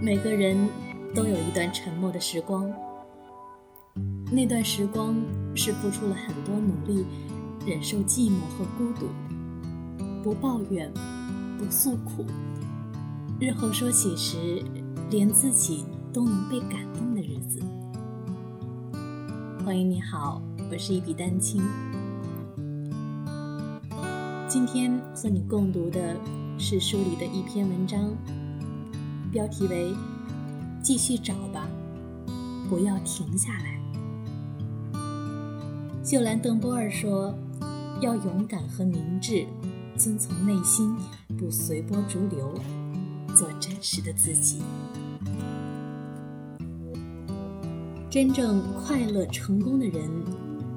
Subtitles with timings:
[0.00, 0.56] 每个人
[1.12, 2.72] 都有一段沉默的时光，
[4.30, 5.16] 那段时光
[5.56, 7.04] 是付出了很多努力，
[7.66, 9.08] 忍受寂寞和孤独，
[10.22, 10.88] 不抱怨，
[11.58, 12.24] 不诉苦，
[13.40, 14.62] 日后说起时，
[15.10, 17.60] 连自己都能被感动的日子。
[19.64, 20.40] 欢迎你好，
[20.70, 21.60] 我是一笔丹青，
[24.46, 26.16] 今天和你共读的
[26.56, 28.16] 是书里的一篇文章。
[29.30, 29.94] 标题为
[30.82, 31.68] “继续找吧，
[32.68, 33.78] 不要停下来”。
[36.02, 37.34] 秀兰·邓波尔说
[38.00, 39.46] ：“要勇敢和明智，
[39.96, 40.96] 遵从内心，
[41.38, 42.54] 不随波逐流，
[43.36, 44.62] 做真实的自己。
[48.08, 50.08] 真正快乐、成功的人，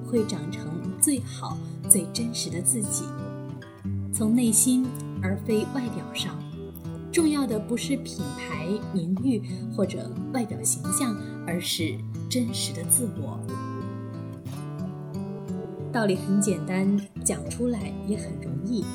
[0.05, 1.58] 会长成最好、
[1.88, 3.05] 最真实的自己，
[4.13, 4.86] 从内心
[5.24, 6.38] 而非外表上。”
[7.12, 9.41] 重要的不是品牌、名誉
[9.76, 11.95] 或者外表形象，而是
[12.29, 13.40] 真实的自我。
[15.91, 18.85] 道理很简单，讲出来也很容易，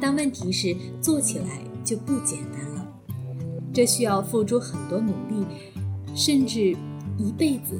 [0.00, 2.86] 但问题是做起来就不简单了。
[3.74, 5.46] 这需要付出很多努力，
[6.14, 6.74] 甚至
[7.18, 7.78] 一辈子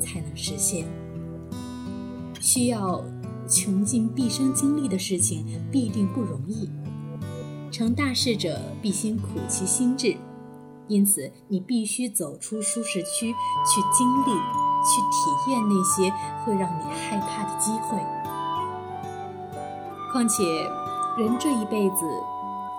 [0.00, 0.84] 才能实现。
[2.40, 3.02] 需要
[3.48, 6.68] 穷尽毕生精力的事情，必定不容易。
[7.74, 10.16] 成大事者必先苦其心志，
[10.86, 14.30] 因此你必须走出舒适区，去经历、
[14.84, 16.08] 去体验那些
[16.44, 17.98] 会让你害怕的机会。
[20.12, 20.44] 况且，
[21.18, 21.96] 人这一辈子，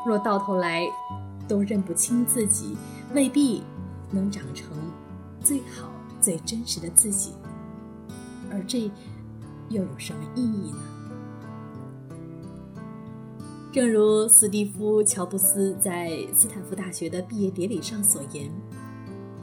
[0.05, 0.89] 若到头来
[1.45, 2.77] 都认不清自己，
[3.13, 3.63] 未必
[4.11, 4.69] 能长成
[5.41, 7.33] 最好、最真实的自己。
[8.49, 8.89] 而这
[9.67, 10.77] 又有什么意义呢？
[13.75, 18.49] 正如斯蒂夫·乔布斯在斯坦福大学的毕业典礼上所言：“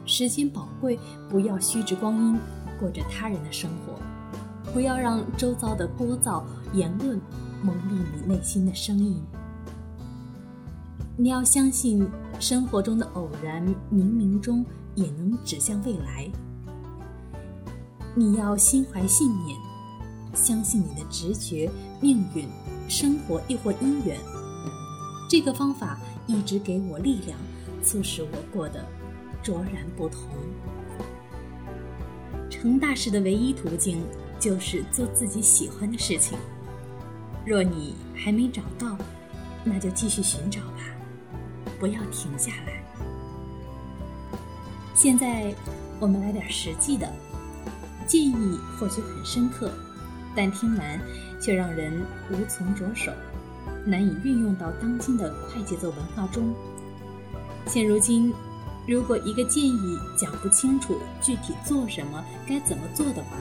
[0.06, 0.98] 时间宝贵，
[1.28, 2.38] 不要虚掷光阴，
[2.80, 3.92] 过着他人的生活，
[4.72, 6.42] 不要让周遭的聒噪
[6.72, 7.20] 言论
[7.62, 9.22] 蒙蔽你内心的声音。
[11.14, 12.08] 你要相信，
[12.40, 13.62] 生活中的偶然，
[13.92, 14.64] 冥冥中
[14.94, 16.26] 也能指向未来。
[18.14, 19.58] 你要心怀信念，
[20.32, 21.70] 相信你的直觉、
[22.00, 22.48] 命运。”
[22.92, 24.20] 生活亦或姻缘，
[25.26, 27.38] 这个方法一直给我力量，
[27.82, 28.84] 促使我过得
[29.42, 30.28] 卓然不同。
[32.50, 34.04] 成大事的唯一途径
[34.38, 36.36] 就是做自己喜欢的事情。
[37.46, 38.94] 若你还没找到，
[39.64, 40.84] 那就继续寻找吧，
[41.80, 42.84] 不要停下来。
[44.94, 45.54] 现在
[45.98, 47.10] 我们来点实际的
[48.06, 49.72] 建议，或许很深刻。
[50.34, 51.00] 但听完
[51.40, 51.92] 却让人
[52.30, 53.12] 无从着手，
[53.84, 56.54] 难以运用到当今的快节奏文化中。
[57.66, 58.32] 现如今，
[58.86, 63.36] 如果一个建议讲不清楚具体做什么、该怎么做的话，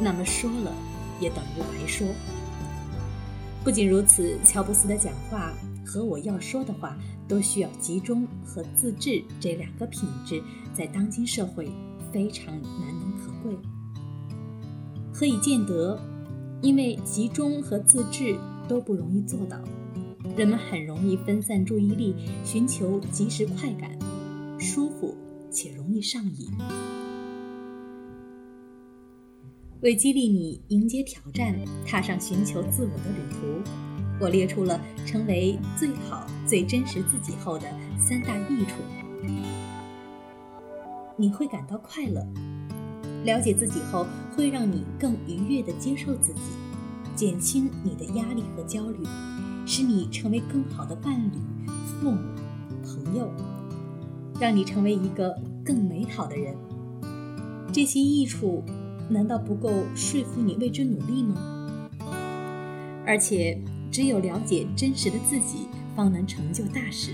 [0.00, 0.72] 那么说了
[1.20, 2.06] 也等于白说。
[3.64, 5.52] 不仅如此，乔布斯的讲话
[5.84, 10.42] 和我要说的话都需要集中和自制这两个品质，
[10.74, 11.70] 在当今社会
[12.12, 13.56] 非常难能可贵。
[15.12, 15.98] 何以见得？
[16.62, 18.36] 因为集中和自制
[18.66, 19.62] 都不容易做到，
[20.36, 23.96] 人们很容易分散注意力，寻求即时快感，
[24.58, 25.14] 舒服
[25.50, 26.48] 且容易上瘾。
[29.82, 31.54] 为激励你迎接挑战，
[31.86, 33.70] 踏上寻求自我的旅途，
[34.18, 37.68] 我列出了成为最好、最真实自己后的
[37.98, 38.76] 三大益处。
[41.18, 42.26] 你会感到快乐。
[43.26, 46.40] 了解自己后，会让你更愉悦地接受自己，
[47.16, 48.98] 减轻你的压力和焦虑，
[49.66, 52.20] 使你成为更好的伴侣、父母、
[52.84, 53.28] 朋友，
[54.40, 56.54] 让你成为一个更美好的人。
[57.72, 58.62] 这些益处
[59.10, 61.88] 难道不够说服你为之努力吗？
[63.04, 63.60] 而且，
[63.90, 67.10] 只有了解真实的自己，方能成就大事。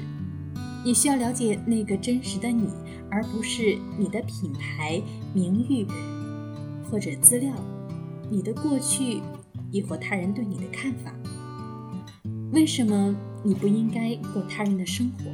[0.84, 2.68] 你需要了解那个真实的你。
[3.12, 5.02] 而不是你的品牌、
[5.34, 5.86] 名誉
[6.90, 7.52] 或者资料，
[8.30, 9.20] 你的过去，
[9.70, 11.12] 亦或他人对你的看法。
[12.52, 15.30] 为什么你不应该过他人的生活？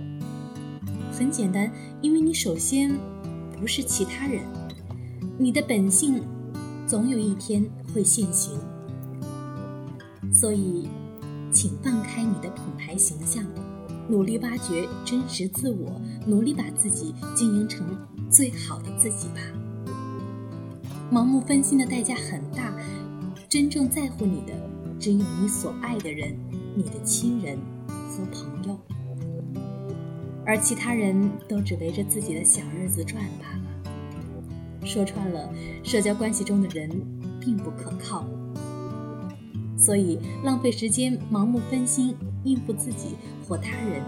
[1.12, 1.70] 很简单，
[2.02, 2.98] 因为你首先
[3.60, 4.42] 不是其他人，
[5.38, 6.20] 你的本性
[6.84, 7.64] 总有一天
[7.94, 8.58] 会现形。
[10.34, 10.88] 所以，
[11.52, 13.44] 请放开你的品牌形象。
[14.08, 17.86] 努力挖掘真实自我，努力把自己经营成
[18.30, 19.40] 最好的自己吧。
[21.12, 22.74] 盲目分心的代价很大，
[23.48, 24.52] 真正在乎你的
[24.98, 26.34] 只有你所爱的人、
[26.74, 28.78] 你的亲人和朋友。
[30.46, 34.86] 而其他人都只围着自己的小日子转罢了。
[34.86, 35.52] 说穿了，
[35.82, 36.88] 社交关系中的人
[37.38, 38.26] 并不可靠，
[39.78, 43.16] 所以浪费时间、盲目分心、应付自己
[43.46, 44.02] 或他人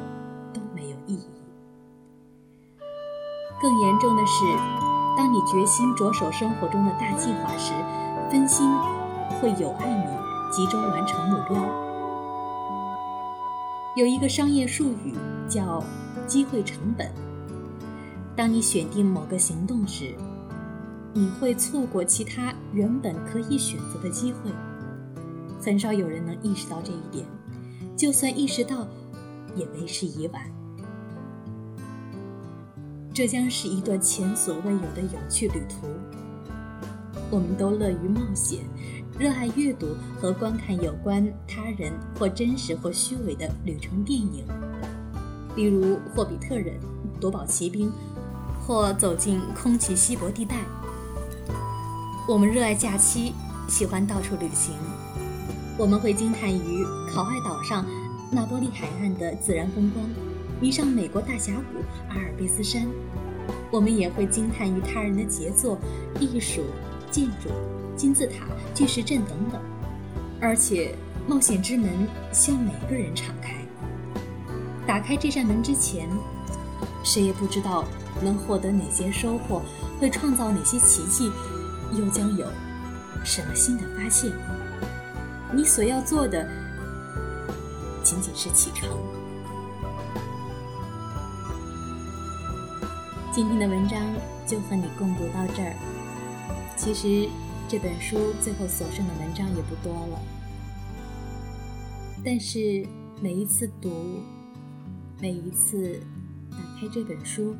[0.52, 1.26] 都没有意义。
[3.62, 4.44] 更严重的是，
[5.16, 7.72] 当你决心着手生活中的大计划时，
[8.30, 8.68] 分心
[9.40, 11.62] 会有碍你集中完成目标。
[13.96, 15.14] 有一个商业术语
[15.48, 15.82] 叫
[16.26, 17.12] “机会成本”。
[18.34, 20.14] 当你选定某个行动时，
[21.12, 24.50] 你会错过其他原本可以选择的机会。
[25.62, 27.26] 很少有人能意识到这一点，
[27.96, 28.86] 就算意识到，
[29.54, 30.42] 也为时已晚。
[33.12, 35.88] 这将是一段前所未有的有趣旅途。
[37.30, 38.60] 我们都乐于冒险，
[39.18, 39.88] 热爱阅读
[40.20, 44.44] 和观看有关他人或真实或虚伪的旅程电影，
[45.54, 46.74] 例如《霍比特人》
[47.20, 47.88] 《夺宝奇兵》
[48.66, 50.64] 或走进空气稀薄地带。
[52.26, 53.34] 我们热爱假期，
[53.68, 54.74] 喜欢到处旅行。
[55.80, 57.86] 我们会惊叹于考爱岛上
[58.30, 60.06] 那波利海岸的自然风光，
[60.60, 61.80] 迷上美国大峡谷
[62.10, 62.86] 阿尔卑斯山。
[63.70, 65.78] 我们也会惊叹于他人的杰作、
[66.20, 66.66] 艺术、
[67.10, 67.48] 建筑、
[67.96, 68.44] 金字塔、
[68.74, 69.58] 巨石阵等等。
[70.38, 70.94] 而且，
[71.26, 71.88] 冒险之门
[72.30, 73.54] 向每个人敞开。
[74.86, 76.06] 打开这扇门之前，
[77.02, 77.86] 谁也不知道
[78.22, 79.62] 能获得哪些收获，
[79.98, 81.32] 会创造哪些奇迹。
[81.98, 82.46] 又将有
[83.24, 84.30] 什么新的发现？
[85.52, 86.48] 你所要做的
[88.04, 88.88] 仅仅是启程。
[93.32, 94.00] 今天的文章
[94.46, 95.74] 就和你共读到这儿。
[96.76, 97.28] 其实
[97.68, 100.20] 这本书最后所剩的文章也不多了，
[102.24, 102.86] 但是
[103.20, 104.20] 每一次读，
[105.20, 106.00] 每一次
[106.50, 107.56] 打开这本书，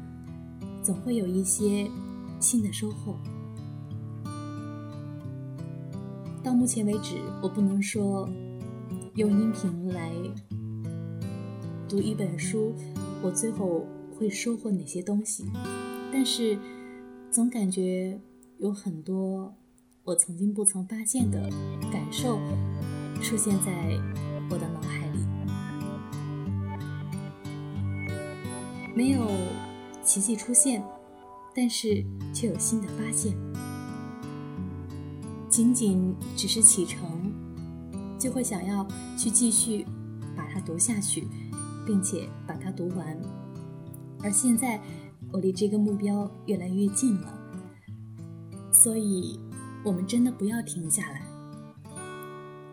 [0.80, 1.90] 总会有一些
[2.38, 3.16] 新的收获。
[6.42, 8.28] 到目前为止，我不能说
[9.14, 10.10] 用音频来
[11.88, 12.74] 读一本书，
[13.22, 15.44] 我最后会收获哪些东西。
[16.10, 16.58] 但是，
[17.30, 18.18] 总感觉
[18.58, 19.54] 有很多
[20.02, 21.48] 我曾经不曾发现的
[21.92, 22.38] 感受
[23.20, 23.98] 出现在
[24.50, 25.18] 我的脑海里。
[28.94, 29.26] 没有
[30.02, 30.82] 奇迹出现，
[31.54, 32.04] 但是
[32.34, 33.36] 却有新的发现。
[35.50, 37.34] 仅仅只是启程，
[38.16, 38.86] 就会想要
[39.18, 39.84] 去继续
[40.36, 41.26] 把它读下去，
[41.84, 43.20] 并且把它读完。
[44.22, 44.80] 而现在，
[45.32, 47.34] 我离这个目标越来越近了，
[48.72, 49.40] 所以，
[49.84, 51.26] 我们真的不要停下来。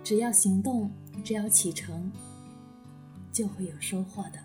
[0.04, 0.92] 只要行动，
[1.24, 2.12] 只要启程，
[3.32, 4.40] 就会有收获的。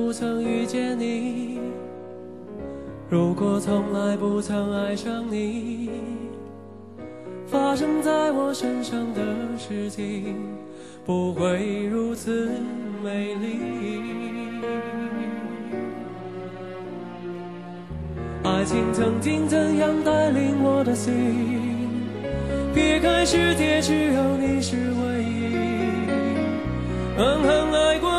[0.00, 1.58] 不曾遇见你，
[3.10, 5.90] 如果从来不曾爱上你，
[7.46, 9.20] 发生在我身上的
[9.58, 10.36] 事情
[11.04, 12.50] 不会如此
[13.04, 13.58] 美丽。
[18.42, 21.12] 爱情曾经怎样带领我的心？
[22.74, 25.54] 撇开世界，只有你是唯一。
[27.18, 28.09] 狠狠爱过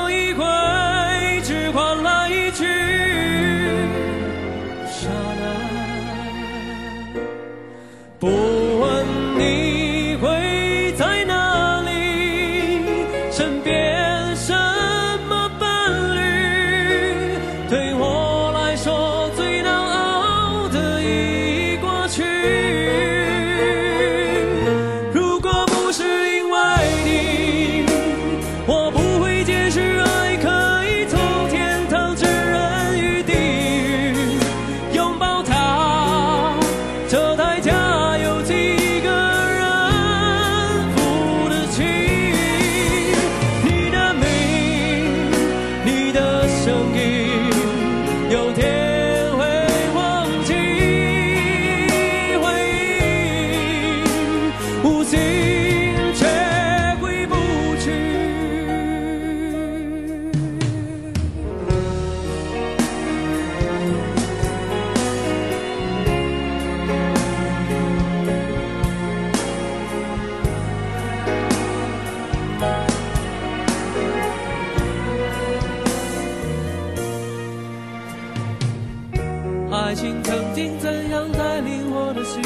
[79.92, 82.42] 爱情曾经怎样带领我的心，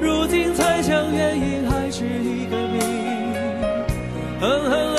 [0.00, 2.78] 如今猜想原因还是一个谜。
[4.40, 4.89] 哼哼。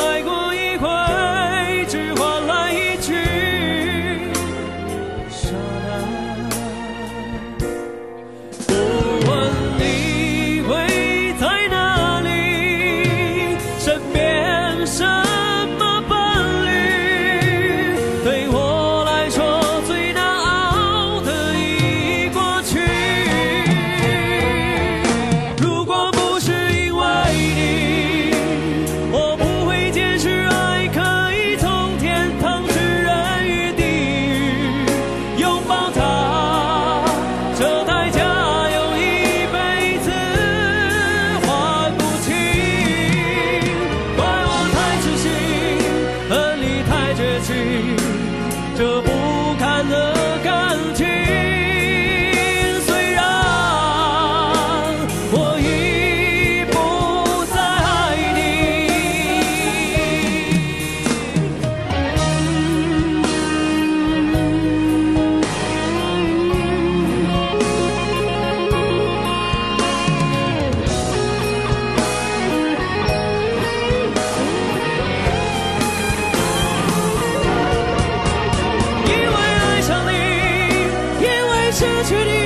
[81.81, 82.40] 失去你。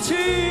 [0.00, 0.49] 去。